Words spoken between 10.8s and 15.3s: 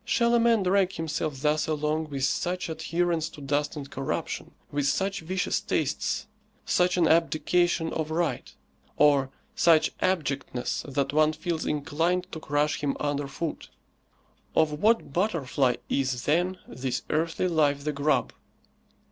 that one feels inclined to crush him under foot? Of what